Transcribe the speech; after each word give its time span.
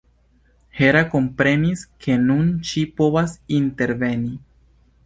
Hera 0.77 1.03
komprenis, 1.11 1.85
ke 2.07 2.17
nun 2.25 2.51
ŝi 2.71 2.85
povas 3.03 3.39
interveni. 3.61 4.35